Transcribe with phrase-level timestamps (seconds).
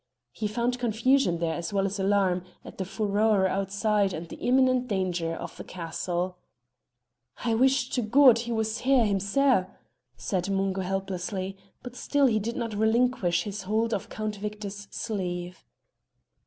[0.31, 4.87] He found confusion there as well as alarm at the furore outside and the imminent
[4.87, 6.39] danger of the castle.
[7.45, 9.69] "I wish to God he was here himser,"
[10.17, 15.63] said Mungo helplessly, but still he did not relinquish his hold of Count Victor's sleeve.